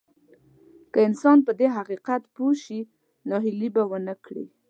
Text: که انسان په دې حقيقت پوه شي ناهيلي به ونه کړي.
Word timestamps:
که 0.91 0.99
انسان 1.07 1.37
په 1.47 1.51
دې 1.59 1.67
حقيقت 1.77 2.21
پوه 2.35 2.53
شي 2.63 2.79
ناهيلي 3.29 3.69
به 3.75 3.83
ونه 3.91 4.15
کړي. 4.25 4.45